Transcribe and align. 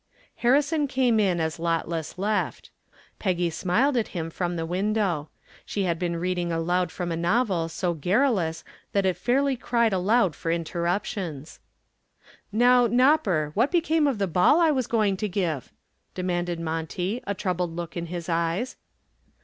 Harrison 0.37 0.87
came 0.87 1.19
in 1.19 1.39
as 1.39 1.59
Lotless 1.59 2.17
left. 2.17 2.71
Peggy 3.19 3.51
smiled 3.51 3.95
at 3.95 4.07
him 4.17 4.31
from 4.31 4.55
the 4.55 4.65
window. 4.65 5.29
She 5.63 5.83
had 5.83 5.99
been 5.99 6.15
reading 6.15 6.51
aloud 6.51 6.91
from 6.91 7.11
a 7.11 7.15
novel 7.15 7.69
so 7.69 7.93
garrulous 7.93 8.63
that 8.93 9.05
it 9.05 9.15
fairly 9.15 9.55
cried 9.55 9.93
aloud 9.93 10.35
for 10.35 10.49
interruptions. 10.51 11.59
"Now, 12.51 12.87
Nopper, 12.87 13.51
what 13.53 13.69
became 13.71 14.07
of 14.07 14.17
the 14.17 14.25
ball 14.25 14.59
I 14.59 14.71
was 14.71 14.87
going 14.87 15.17
to 15.17 15.29
give?" 15.29 15.71
demanded 16.15 16.59
Monty, 16.59 17.21
a 17.27 17.35
troubled 17.35 17.75
look 17.75 17.95
in 17.95 18.07
his 18.07 18.27
eyes. 18.27 18.77